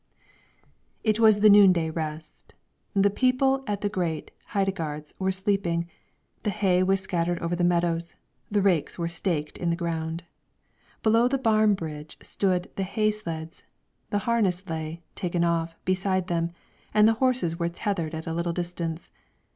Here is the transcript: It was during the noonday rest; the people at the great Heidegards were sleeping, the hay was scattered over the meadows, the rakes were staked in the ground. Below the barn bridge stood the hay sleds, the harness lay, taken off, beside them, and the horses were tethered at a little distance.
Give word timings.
It 1.03 1.19
was 1.19 1.35
during 1.37 1.43
the 1.53 1.59
noonday 1.59 1.89
rest; 1.91 2.55
the 2.95 3.11
people 3.11 3.63
at 3.67 3.81
the 3.81 3.87
great 3.87 4.31
Heidegards 4.47 5.13
were 5.19 5.31
sleeping, 5.31 5.87
the 6.41 6.49
hay 6.49 6.81
was 6.81 7.01
scattered 7.01 7.37
over 7.37 7.55
the 7.55 7.63
meadows, 7.63 8.15
the 8.49 8.63
rakes 8.63 8.97
were 8.97 9.07
staked 9.07 9.59
in 9.59 9.69
the 9.69 9.75
ground. 9.75 10.23
Below 11.03 11.27
the 11.27 11.37
barn 11.37 11.75
bridge 11.75 12.17
stood 12.19 12.71
the 12.77 12.81
hay 12.83 13.11
sleds, 13.11 13.61
the 14.09 14.17
harness 14.25 14.67
lay, 14.67 15.03
taken 15.13 15.43
off, 15.43 15.75
beside 15.85 16.25
them, 16.29 16.51
and 16.95 17.07
the 17.07 17.13
horses 17.21 17.59
were 17.59 17.69
tethered 17.69 18.15
at 18.15 18.25
a 18.25 18.33
little 18.33 18.53
distance. 18.53 19.11